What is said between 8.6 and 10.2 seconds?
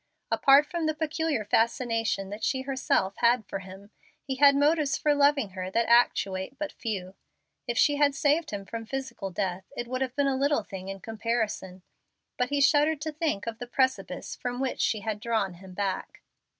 from physical death it would have